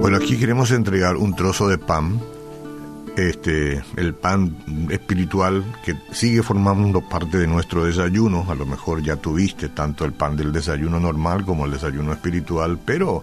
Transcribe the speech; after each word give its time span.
Bueno, 0.00 0.16
aquí 0.16 0.38
queremos 0.38 0.70
entregar 0.70 1.16
un 1.16 1.36
trozo 1.36 1.68
de 1.68 1.76
pan, 1.76 2.18
este, 3.16 3.82
el 3.96 4.14
pan 4.14 4.56
espiritual 4.90 5.62
que 5.84 5.94
sigue 6.12 6.42
formando 6.42 7.02
parte 7.06 7.36
de 7.36 7.46
nuestro 7.46 7.84
desayuno. 7.84 8.46
A 8.48 8.54
lo 8.54 8.64
mejor 8.64 9.02
ya 9.02 9.16
tuviste 9.16 9.68
tanto 9.68 10.06
el 10.06 10.12
pan 10.12 10.36
del 10.36 10.52
desayuno 10.52 10.98
normal 10.98 11.44
como 11.44 11.66
el 11.66 11.72
desayuno 11.72 12.12
espiritual, 12.12 12.78
pero 12.82 13.22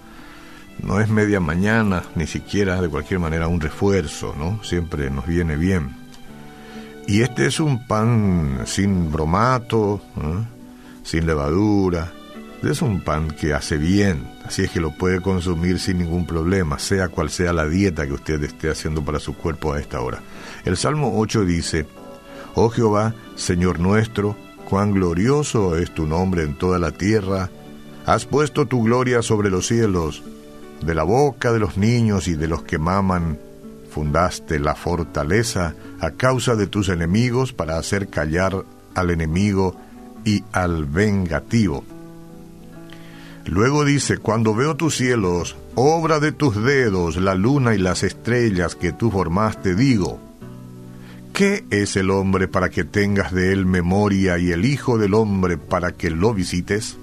no 0.84 1.00
es 1.00 1.10
media 1.10 1.40
mañana, 1.40 2.04
ni 2.16 2.28
siquiera 2.28 2.80
de 2.80 2.90
cualquier 2.90 3.20
manera 3.20 3.48
un 3.48 3.60
refuerzo, 3.60 4.36
¿no? 4.38 4.64
Siempre 4.64 5.10
nos 5.10 5.26
viene 5.26 5.56
bien. 5.56 5.96
Y 7.08 7.22
este 7.22 7.48
es 7.48 7.60
un 7.60 7.88
pan 7.88 8.62
sin 8.66 9.12
bromato, 9.12 10.00
sin 11.04 11.26
levadura. 11.26 12.12
Es 12.64 12.82
un 12.82 13.02
pan 13.02 13.30
que 13.30 13.54
hace 13.54 13.78
bien, 13.78 14.26
así 14.46 14.64
es 14.64 14.72
que 14.72 14.80
lo 14.80 14.92
puede 14.92 15.22
consumir 15.22 15.80
sin 15.80 16.00
ningún 16.00 16.26
problema, 16.26 16.80
sea 16.80 17.10
cual 17.10 17.30
sea 17.30 17.52
la 17.52 17.68
dieta 17.68 18.08
que 18.08 18.14
usted 18.14 18.42
esté 18.42 18.72
haciendo 18.72 19.04
para 19.04 19.20
su 19.20 19.36
cuerpo 19.36 19.74
a 19.74 19.80
esta 19.80 20.00
hora. 20.00 20.22
El 20.64 20.78
Salmo 20.78 21.20
8 21.20 21.46
dice, 21.46 21.86
Oh 22.56 22.70
Jehová, 22.70 23.14
Señor 23.36 23.80
nuestro, 23.80 24.36
cuán 24.68 24.94
glorioso 24.94 25.78
es 25.78 25.94
tu 25.94 26.08
nombre 26.08 26.44
en 26.44 26.58
toda 26.58 26.80
la 26.80 26.92
tierra, 26.92 27.52
has 28.06 28.26
puesto 28.26 28.66
tu 28.66 28.82
gloria 28.84 29.22
sobre 29.22 29.52
los 29.52 29.68
cielos, 29.68 30.24
de 30.84 30.96
la 30.96 31.04
boca 31.04 31.52
de 31.52 31.60
los 31.60 31.78
niños 31.78 32.28
y 32.28 32.34
de 32.34 32.48
los 32.48 32.64
que 32.64 32.80
maman, 32.80 33.38
fundaste 33.92 34.58
la 34.60 34.74
fortaleza 34.74 35.76
a 36.00 36.12
causa 36.12 36.56
de 36.56 36.66
tus 36.66 36.90
enemigos 36.90 37.54
para 37.54 37.78
hacer 37.78 38.08
callar 38.08 38.64
al 38.96 39.12
enemigo 39.12 39.76
y 40.26 40.44
al 40.54 40.86
vengativo. 40.86 41.84
Luego 43.46 43.84
dice, 43.84 44.18
cuando 44.18 44.56
veo 44.56 44.76
tus 44.76 44.96
cielos, 44.96 45.58
obra 45.76 46.20
de 46.20 46.32
tus 46.32 46.56
dedos, 46.64 47.18
la 47.18 47.36
luna 47.36 47.76
y 47.76 47.78
las 47.78 48.04
estrellas 48.04 48.76
que 48.76 48.94
tú 48.94 49.12
formaste, 49.12 49.76
digo, 49.76 50.20
¿qué 51.34 51.66
es 51.70 51.98
el 51.98 52.10
hombre 52.10 52.48
para 52.48 52.70
que 52.70 52.86
tengas 52.86 53.34
de 53.34 53.52
él 53.52 53.66
memoria 53.66 54.38
y 54.38 54.52
el 54.52 54.66
Hijo 54.66 54.98
del 54.98 55.14
hombre 55.14 55.58
para 55.58 55.92
que 55.92 56.10
lo 56.10 56.34
visites? 56.34 56.98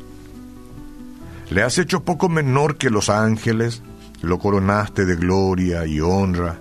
Le 1.50 1.62
has 1.62 1.78
hecho 1.78 2.04
poco 2.04 2.28
menor 2.28 2.76
que 2.76 2.90
los 2.90 3.10
ángeles, 3.10 3.82
lo 4.22 4.38
coronaste 4.38 5.04
de 5.04 5.16
gloria 5.16 5.84
y 5.86 6.00
honra. 6.00 6.58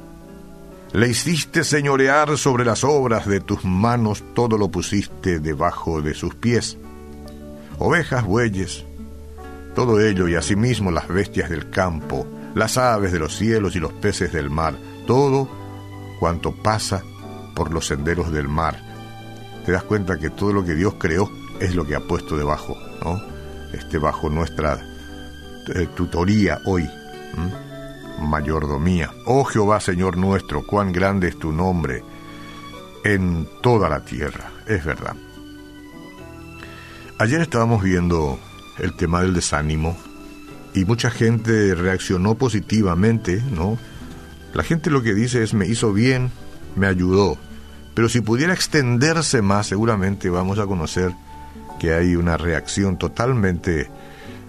Le 0.91 1.07
hiciste 1.07 1.63
señorear 1.63 2.37
sobre 2.37 2.65
las 2.65 2.83
obras 2.83 3.27
de 3.27 3.39
tus 3.39 3.63
manos, 3.63 4.23
todo 4.33 4.57
lo 4.57 4.69
pusiste 4.69 5.39
debajo 5.39 6.01
de 6.01 6.15
sus 6.15 6.35
pies. 6.35 6.77
Ovejas, 7.77 8.25
bueyes, 8.25 8.85
todo 9.79 10.01
ello 10.01 10.27
y 10.27 10.35
asimismo 10.35 10.91
las 10.91 11.07
bestias 11.07 11.49
del 11.49 11.69
campo, 11.69 12.27
las 12.53 12.77
aves 12.77 13.13
de 13.13 13.19
los 13.19 13.37
cielos 13.37 13.77
y 13.77 13.79
los 13.79 13.93
peces 13.93 14.33
del 14.33 14.49
mar, 14.49 14.75
todo 15.07 15.47
cuanto 16.19 16.51
pasa 16.51 17.01
por 17.55 17.71
los 17.71 17.87
senderos 17.87 18.29
del 18.29 18.49
mar. 18.49 18.77
Te 19.65 19.71
das 19.71 19.83
cuenta 19.83 20.19
que 20.19 20.31
todo 20.31 20.51
lo 20.51 20.65
que 20.65 20.75
Dios 20.75 20.95
creó 20.99 21.31
es 21.61 21.75
lo 21.75 21.87
que 21.87 21.95
ha 21.95 22.01
puesto 22.01 22.35
debajo, 22.35 22.77
¿no? 23.05 23.21
Este 23.71 23.97
bajo 23.97 24.29
nuestra 24.29 24.85
eh, 25.73 25.87
tutoría 25.95 26.59
hoy 26.65 26.85
mayordomía. 28.19 29.09
Oh 29.27 29.45
Jehová, 29.45 29.79
Señor 29.79 30.17
nuestro, 30.17 30.67
cuán 30.67 30.91
grande 30.91 31.29
es 31.29 31.39
tu 31.39 31.53
nombre 31.53 32.03
en 33.05 33.47
toda 33.61 33.87
la 33.87 34.03
tierra. 34.03 34.51
Es 34.67 34.83
verdad. 34.83 35.15
Ayer 37.17 37.39
estábamos 37.39 37.81
viendo 37.81 38.39
el 38.81 38.93
tema 38.95 39.21
del 39.21 39.33
desánimo 39.33 39.97
y 40.73 40.85
mucha 40.85 41.09
gente 41.09 41.75
reaccionó 41.75 42.35
positivamente, 42.35 43.41
¿no? 43.51 43.77
La 44.53 44.63
gente 44.63 44.89
lo 44.89 45.01
que 45.01 45.13
dice 45.13 45.43
es 45.43 45.53
me 45.53 45.67
hizo 45.67 45.93
bien, 45.93 46.31
me 46.75 46.87
ayudó. 46.87 47.37
Pero 47.93 48.09
si 48.09 48.21
pudiera 48.21 48.53
extenderse 48.53 49.41
más, 49.41 49.67
seguramente 49.67 50.29
vamos 50.29 50.59
a 50.59 50.65
conocer 50.65 51.13
que 51.79 51.93
hay 51.93 52.15
una 52.15 52.37
reacción 52.37 52.97
totalmente 52.97 53.89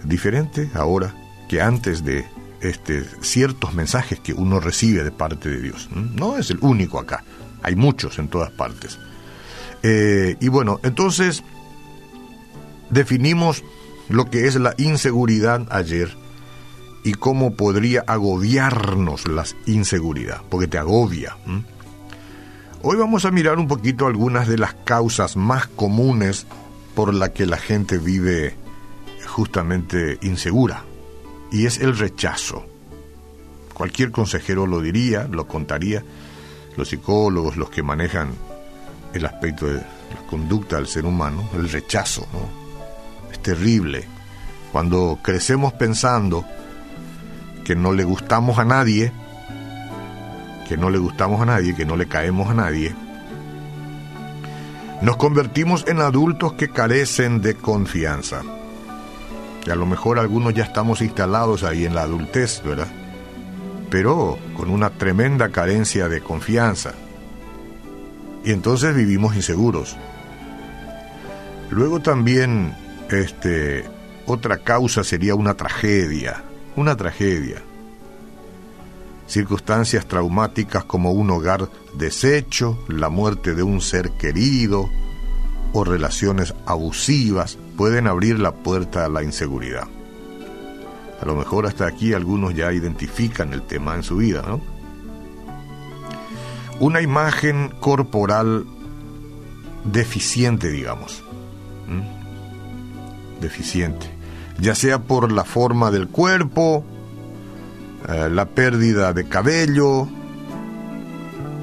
diferente 0.04 0.70
ahora 0.74 1.14
que 1.48 1.60
antes 1.60 2.04
de 2.04 2.26
este, 2.60 3.04
ciertos 3.20 3.74
mensajes 3.74 4.20
que 4.20 4.32
uno 4.32 4.60
recibe 4.60 5.02
de 5.04 5.10
parte 5.10 5.48
de 5.48 5.60
Dios. 5.60 5.88
No 5.92 6.36
es 6.36 6.50
el 6.50 6.58
único 6.60 6.98
acá, 6.98 7.24
hay 7.62 7.76
muchos 7.76 8.18
en 8.18 8.28
todas 8.28 8.50
partes. 8.50 8.98
Eh, 9.82 10.36
y 10.40 10.48
bueno, 10.48 10.78
entonces 10.82 11.42
definimos 12.90 13.64
lo 14.10 14.28
que 14.28 14.46
es 14.46 14.56
la 14.56 14.74
inseguridad 14.76 15.66
ayer 15.70 16.16
y 17.04 17.14
cómo 17.14 17.54
podría 17.54 18.04
agobiarnos 18.06 19.26
la 19.28 19.44
inseguridad, 19.66 20.42
porque 20.50 20.66
te 20.66 20.78
agobia. 20.78 21.36
Hoy 22.82 22.96
vamos 22.96 23.24
a 23.24 23.30
mirar 23.30 23.58
un 23.58 23.68
poquito 23.68 24.06
algunas 24.06 24.48
de 24.48 24.58
las 24.58 24.74
causas 24.74 25.36
más 25.36 25.68
comunes 25.68 26.46
por 26.94 27.14
las 27.14 27.30
que 27.30 27.46
la 27.46 27.56
gente 27.56 27.98
vive 27.98 28.56
justamente 29.26 30.18
insegura 30.22 30.84
y 31.52 31.66
es 31.66 31.78
el 31.78 31.96
rechazo. 31.96 32.66
Cualquier 33.72 34.10
consejero 34.10 34.66
lo 34.66 34.80
diría, 34.80 35.28
lo 35.30 35.46
contaría, 35.46 36.04
los 36.76 36.88
psicólogos, 36.88 37.56
los 37.56 37.70
que 37.70 37.82
manejan 37.82 38.34
el 39.14 39.24
aspecto 39.24 39.66
de 39.66 39.74
la 39.74 40.26
conducta 40.28 40.76
del 40.76 40.86
ser 40.86 41.06
humano, 41.06 41.48
el 41.54 41.68
rechazo, 41.68 42.26
¿no? 42.32 42.59
Terrible. 43.42 44.04
Cuando 44.72 45.18
crecemos 45.22 45.72
pensando 45.72 46.44
que 47.64 47.74
no 47.74 47.92
le 47.92 48.04
gustamos 48.04 48.58
a 48.58 48.64
nadie, 48.64 49.12
que 50.68 50.76
no 50.76 50.90
le 50.90 50.98
gustamos 50.98 51.40
a 51.40 51.46
nadie, 51.46 51.74
que 51.74 51.84
no 51.84 51.96
le 51.96 52.06
caemos 52.06 52.48
a 52.50 52.54
nadie, 52.54 52.94
nos 55.02 55.16
convertimos 55.16 55.86
en 55.88 56.00
adultos 56.00 56.52
que 56.52 56.68
carecen 56.68 57.40
de 57.40 57.54
confianza. 57.54 58.42
Y 59.66 59.70
a 59.70 59.74
lo 59.74 59.86
mejor 59.86 60.18
algunos 60.18 60.52
ya 60.52 60.64
estamos 60.64 61.00
instalados 61.00 61.64
ahí 61.64 61.86
en 61.86 61.94
la 61.94 62.02
adultez, 62.02 62.62
¿verdad? 62.64 62.88
Pero 63.90 64.38
con 64.56 64.70
una 64.70 64.90
tremenda 64.90 65.48
carencia 65.48 66.08
de 66.08 66.20
confianza. 66.20 66.92
Y 68.44 68.52
entonces 68.52 68.94
vivimos 68.94 69.34
inseguros. 69.34 69.96
Luego 71.70 72.00
también, 72.00 72.74
este, 73.10 73.84
otra 74.26 74.58
causa 74.58 75.04
sería 75.04 75.34
una 75.34 75.54
tragedia, 75.54 76.44
una 76.76 76.96
tragedia. 76.96 77.62
Circunstancias 79.26 80.06
traumáticas 80.06 80.84
como 80.84 81.12
un 81.12 81.30
hogar 81.30 81.68
deshecho, 81.94 82.78
la 82.88 83.08
muerte 83.08 83.54
de 83.54 83.62
un 83.62 83.80
ser 83.80 84.10
querido 84.12 84.90
o 85.72 85.84
relaciones 85.84 86.54
abusivas 86.66 87.58
pueden 87.76 88.06
abrir 88.06 88.38
la 88.38 88.52
puerta 88.52 89.04
a 89.04 89.08
la 89.08 89.22
inseguridad. 89.22 89.86
A 91.20 91.26
lo 91.26 91.36
mejor 91.36 91.66
hasta 91.66 91.86
aquí 91.86 92.12
algunos 92.14 92.54
ya 92.54 92.72
identifican 92.72 93.52
el 93.52 93.62
tema 93.62 93.94
en 93.94 94.02
su 94.02 94.16
vida, 94.16 94.42
¿no? 94.46 94.60
Una 96.80 97.02
imagen 97.02 97.74
corporal 97.78 98.64
deficiente, 99.84 100.70
digamos. 100.70 101.22
Deficiente. 103.40 104.06
Ya 104.58 104.74
sea 104.74 104.98
por 104.98 105.32
la 105.32 105.44
forma 105.44 105.90
del 105.90 106.08
cuerpo, 106.08 106.84
eh, 108.08 108.28
la 108.30 108.46
pérdida 108.46 109.12
de 109.12 109.28
cabello, 109.28 110.08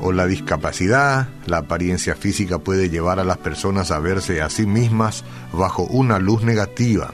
o 0.01 0.11
la 0.11 0.27
discapacidad, 0.27 1.27
la 1.45 1.57
apariencia 1.57 2.15
física 2.15 2.59
puede 2.59 2.89
llevar 2.89 3.19
a 3.19 3.23
las 3.23 3.38
personas 3.38 3.91
a 3.91 3.99
verse 3.99 4.41
a 4.41 4.49
sí 4.49 4.65
mismas 4.65 5.23
bajo 5.51 5.83
una 5.83 6.19
luz 6.19 6.43
negativa. 6.43 7.13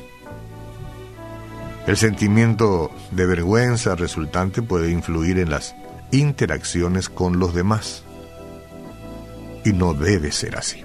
El 1.88 1.98
sentimiento 1.98 2.92
de 3.12 3.26
vergüenza 3.26 3.96
resultante 3.96 4.62
puede 4.62 4.92
influir 4.92 5.38
en 5.40 5.50
las 5.50 5.76
interacciones 6.12 7.10
con 7.10 7.40
los 7.40 7.54
demás. 7.54 8.04
Y 9.66 9.74
no 9.74 9.94
debe 9.94 10.32
ser 10.32 10.58
así. 10.58 10.84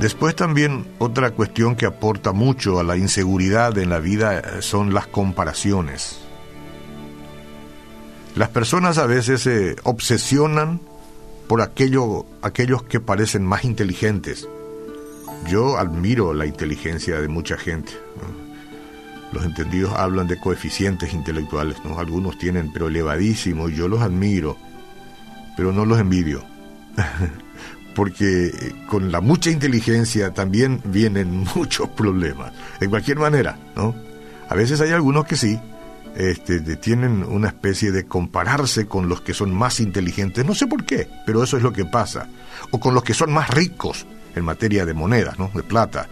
Después 0.00 0.36
también 0.36 0.86
otra 0.98 1.30
cuestión 1.30 1.74
que 1.74 1.86
aporta 1.86 2.32
mucho 2.32 2.78
a 2.78 2.84
la 2.84 2.96
inseguridad 2.96 3.76
en 3.78 3.88
la 3.88 3.98
vida 3.98 4.60
son 4.60 4.92
las 4.92 5.06
comparaciones. 5.06 6.18
Las 8.34 8.50
personas 8.50 8.98
a 8.98 9.06
veces 9.06 9.40
se 9.40 9.76
obsesionan 9.84 10.80
por 11.48 11.62
aquello, 11.62 12.26
aquellos 12.42 12.82
que 12.82 13.00
parecen 13.00 13.46
más 13.46 13.64
inteligentes. 13.64 14.46
Yo 15.48 15.78
admiro 15.78 16.34
la 16.34 16.44
inteligencia 16.44 17.18
de 17.18 17.28
mucha 17.28 17.56
gente. 17.56 17.92
Los 19.32 19.46
entendidos 19.46 19.94
hablan 19.94 20.28
de 20.28 20.38
coeficientes 20.38 21.14
intelectuales, 21.14 21.82
¿no? 21.84 21.98
algunos 21.98 22.36
tienen, 22.36 22.70
pero 22.70 22.88
elevadísimos, 22.88 23.72
yo 23.72 23.88
los 23.88 24.02
admiro, 24.02 24.58
pero 25.56 25.72
no 25.72 25.86
los 25.86 25.98
envidio. 25.98 26.44
porque 27.96 28.74
con 28.88 29.10
la 29.10 29.22
mucha 29.22 29.50
inteligencia 29.50 30.34
también 30.34 30.82
vienen 30.84 31.46
muchos 31.56 31.88
problemas. 31.88 32.52
De 32.78 32.88
cualquier 32.88 33.18
manera, 33.18 33.58
¿no? 33.74 33.94
A 34.48 34.54
veces 34.54 34.80
hay 34.82 34.92
algunos 34.92 35.24
que 35.24 35.34
sí, 35.34 35.58
este, 36.14 36.60
tienen 36.76 37.24
una 37.24 37.48
especie 37.48 37.90
de 37.90 38.06
compararse 38.06 38.86
con 38.86 39.08
los 39.08 39.22
que 39.22 39.34
son 39.34 39.52
más 39.52 39.80
inteligentes, 39.80 40.44
no 40.44 40.54
sé 40.54 40.66
por 40.66 40.84
qué, 40.84 41.08
pero 41.24 41.42
eso 41.42 41.56
es 41.56 41.62
lo 41.62 41.72
que 41.72 41.86
pasa, 41.86 42.28
o 42.70 42.78
con 42.78 42.94
los 42.94 43.02
que 43.02 43.14
son 43.14 43.32
más 43.32 43.50
ricos 43.50 44.06
en 44.34 44.44
materia 44.44 44.84
de 44.84 44.94
monedas, 44.94 45.38
¿no? 45.38 45.50
de 45.52 45.62
plata, 45.62 46.06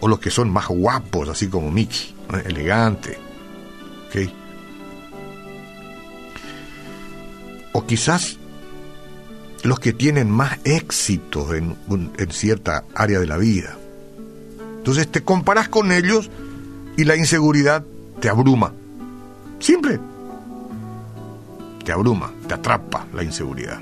o 0.00 0.08
los 0.08 0.20
que 0.20 0.30
son 0.30 0.50
más 0.50 0.68
guapos, 0.68 1.28
así 1.28 1.48
como 1.48 1.70
Mickey, 1.70 2.14
elegante, 2.44 3.18
O 7.72 7.86
quizás 7.86 8.36
los 9.62 9.78
que 9.78 9.92
tienen 9.92 10.30
más 10.30 10.58
éxito 10.64 11.54
en, 11.54 11.76
en 11.88 12.30
cierta 12.30 12.84
área 12.94 13.20
de 13.20 13.26
la 13.26 13.36
vida. 13.36 13.76
Entonces 14.78 15.10
te 15.10 15.22
comparas 15.22 15.68
con 15.68 15.92
ellos 15.92 16.30
y 16.96 17.04
la 17.04 17.16
inseguridad 17.16 17.84
te 18.20 18.28
abruma. 18.28 18.72
Siempre. 19.60 20.00
Te 21.84 21.92
abruma, 21.92 22.32
te 22.48 22.54
atrapa 22.54 23.06
la 23.14 23.22
inseguridad. 23.22 23.80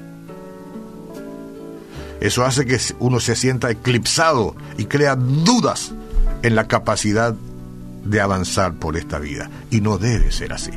Eso 2.21 2.45
hace 2.45 2.67
que 2.67 2.79
uno 2.99 3.19
se 3.19 3.35
sienta 3.35 3.71
eclipsado 3.71 4.55
y 4.77 4.85
crea 4.85 5.17
dudas 5.17 5.93
en 6.43 6.55
la 6.55 6.69
capacidad 6.69 7.35
de 8.05 8.21
avanzar 8.21 8.75
por 8.75 8.97
esta 8.97 9.19
vida. 9.19 9.51
Y 9.71 9.81
no 9.81 9.97
debe 9.97 10.31
ser 10.31 10.53
así. 10.53 10.73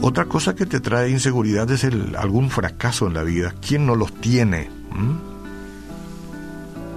Otra 0.00 0.26
cosa 0.26 0.54
que 0.54 0.66
te 0.66 0.80
trae 0.80 1.10
inseguridad 1.10 1.70
es 1.70 1.84
el, 1.84 2.14
algún 2.16 2.50
fracaso 2.50 3.06
en 3.06 3.14
la 3.14 3.22
vida. 3.22 3.54
¿Quién 3.66 3.86
no 3.86 3.96
los 3.96 4.14
tiene? 4.20 4.68
¿Mm? 4.90 5.36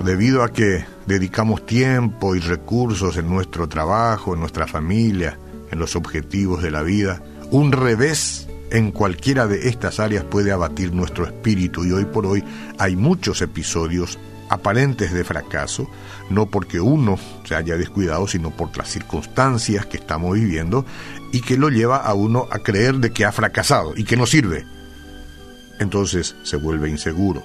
Debido 0.05 0.43
a 0.43 0.51
que 0.51 0.85
dedicamos 1.05 1.65
tiempo 1.65 2.35
y 2.35 2.39
recursos 2.39 3.17
en 3.17 3.29
nuestro 3.29 3.67
trabajo, 3.67 4.33
en 4.33 4.39
nuestra 4.39 4.67
familia, 4.67 5.37
en 5.71 5.79
los 5.79 5.95
objetivos 5.95 6.61
de 6.61 6.71
la 6.71 6.83
vida, 6.83 7.21
un 7.51 7.71
revés 7.71 8.47
en 8.71 8.91
cualquiera 8.91 9.47
de 9.47 9.69
estas 9.69 9.99
áreas 9.99 10.23
puede 10.23 10.51
abatir 10.51 10.93
nuestro 10.93 11.25
espíritu 11.25 11.85
y 11.85 11.91
hoy 11.91 12.05
por 12.05 12.25
hoy 12.25 12.43
hay 12.77 12.95
muchos 12.95 13.41
episodios 13.41 14.19
aparentes 14.49 15.13
de 15.13 15.23
fracaso, 15.23 15.89
no 16.29 16.47
porque 16.47 16.81
uno 16.81 17.17
se 17.45 17.55
haya 17.55 17.77
descuidado, 17.77 18.27
sino 18.27 18.51
por 18.51 18.75
las 18.77 18.89
circunstancias 18.89 19.85
que 19.85 19.97
estamos 19.97 20.33
viviendo 20.33 20.85
y 21.31 21.41
que 21.41 21.57
lo 21.57 21.69
lleva 21.69 21.97
a 21.97 22.13
uno 22.13 22.47
a 22.51 22.59
creer 22.59 22.95
de 22.95 23.11
que 23.11 23.25
ha 23.25 23.31
fracasado 23.31 23.93
y 23.95 24.03
que 24.03 24.17
no 24.17 24.25
sirve. 24.25 24.65
Entonces 25.79 26.35
se 26.43 26.57
vuelve 26.57 26.89
inseguro. 26.89 27.43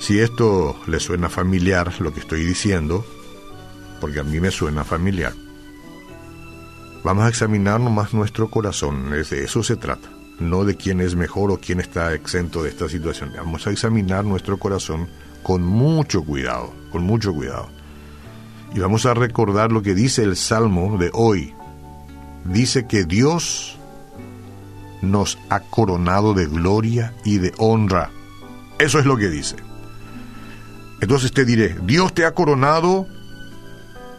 Si 0.00 0.20
esto 0.20 0.78
le 0.86 1.00
suena 1.00 1.30
familiar 1.30 1.92
lo 1.98 2.12
que 2.12 2.20
estoy 2.20 2.44
diciendo, 2.44 3.04
porque 4.00 4.20
a 4.20 4.24
mí 4.24 4.38
me 4.38 4.50
suena 4.50 4.84
familiar, 4.84 5.32
vamos 7.02 7.24
a 7.24 7.28
examinar 7.28 7.80
nomás 7.80 8.12
nuestro 8.12 8.50
corazón, 8.50 9.10
de 9.10 9.20
eso 9.22 9.62
se 9.62 9.76
trata, 9.76 10.10
no 10.38 10.64
de 10.64 10.76
quién 10.76 11.00
es 11.00 11.14
mejor 11.14 11.50
o 11.50 11.58
quién 11.58 11.80
está 11.80 12.14
exento 12.14 12.62
de 12.62 12.70
esta 12.70 12.88
situación. 12.88 13.32
Vamos 13.36 13.66
a 13.66 13.70
examinar 13.70 14.24
nuestro 14.24 14.58
corazón 14.58 15.08
con 15.42 15.62
mucho 15.62 16.22
cuidado, 16.22 16.72
con 16.90 17.04
mucho 17.04 17.32
cuidado. 17.32 17.68
Y 18.74 18.80
vamos 18.80 19.06
a 19.06 19.14
recordar 19.14 19.70
lo 19.70 19.82
que 19.82 19.94
dice 19.94 20.22
el 20.22 20.36
Salmo 20.36 20.98
de 20.98 21.10
hoy. 21.12 21.54
Dice 22.44 22.86
que 22.86 23.04
Dios 23.04 23.78
nos 25.00 25.38
ha 25.50 25.60
coronado 25.60 26.34
de 26.34 26.46
gloria 26.46 27.14
y 27.24 27.38
de 27.38 27.52
honra. 27.58 28.10
Eso 28.78 28.98
es 28.98 29.06
lo 29.06 29.16
que 29.16 29.28
dice. 29.28 29.56
Entonces 31.00 31.32
te 31.32 31.44
diré, 31.44 31.76
Dios 31.84 32.14
te 32.14 32.24
ha 32.24 32.32
coronado 32.32 33.06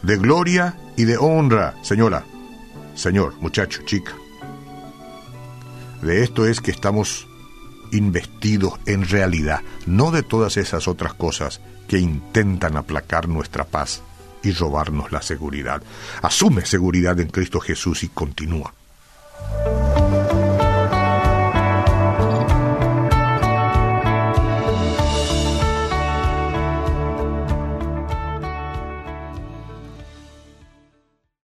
de 0.04 0.18
gloria 0.18 0.78
y 0.96 1.06
de 1.06 1.18
honra, 1.18 1.74
señora, 1.82 2.24
señor, 2.94 3.34
muchacho, 3.42 3.82
chica. 3.86 4.14
De 6.06 6.22
esto 6.22 6.46
es 6.46 6.62
que 6.62 6.70
estamos 6.70 7.28
investidos 7.92 8.74
en 8.86 9.10
realidad, 9.10 9.62
no 9.88 10.12
de 10.12 10.22
todas 10.22 10.56
esas 10.56 10.88
otras 10.88 11.16
cosas 11.16 11.62
que 11.88 11.98
intentan 11.98 12.78
aplacar 12.78 13.28
nuestra 13.28 13.64
paz 13.64 14.04
y 14.44 14.52
robarnos 14.52 15.12
la 15.12 15.24
seguridad. 15.24 15.82
Asume 16.22 16.64
seguridad 16.68 17.20
en 17.20 17.30
Cristo 17.30 17.60
Jesús 17.60 18.04
y 18.04 18.10
continúa. 18.10 18.72